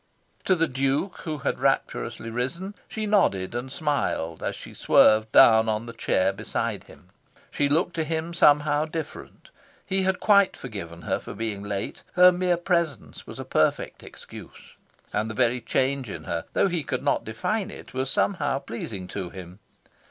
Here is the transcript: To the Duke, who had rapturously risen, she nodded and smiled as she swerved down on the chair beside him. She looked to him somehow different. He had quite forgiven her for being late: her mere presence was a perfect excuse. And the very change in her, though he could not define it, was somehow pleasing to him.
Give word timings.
To 0.45 0.55
the 0.55 0.67
Duke, 0.67 1.17
who 1.25 1.37
had 1.45 1.59
rapturously 1.59 2.31
risen, 2.31 2.73
she 2.87 3.05
nodded 3.05 3.53
and 3.53 3.71
smiled 3.71 4.41
as 4.41 4.55
she 4.55 4.73
swerved 4.73 5.31
down 5.31 5.69
on 5.69 5.85
the 5.85 5.93
chair 5.93 6.33
beside 6.33 6.85
him. 6.85 7.09
She 7.51 7.69
looked 7.69 7.93
to 7.97 8.03
him 8.03 8.33
somehow 8.33 8.85
different. 8.85 9.49
He 9.85 10.01
had 10.01 10.19
quite 10.19 10.57
forgiven 10.57 11.03
her 11.03 11.19
for 11.19 11.35
being 11.35 11.61
late: 11.61 12.01
her 12.13 12.31
mere 12.31 12.57
presence 12.57 13.27
was 13.27 13.37
a 13.37 13.45
perfect 13.45 14.01
excuse. 14.01 14.73
And 15.13 15.29
the 15.29 15.35
very 15.35 15.61
change 15.61 16.09
in 16.09 16.23
her, 16.23 16.45
though 16.53 16.67
he 16.67 16.81
could 16.81 17.03
not 17.03 17.23
define 17.23 17.69
it, 17.69 17.93
was 17.93 18.09
somehow 18.09 18.57
pleasing 18.57 19.05
to 19.09 19.29
him. 19.29 19.59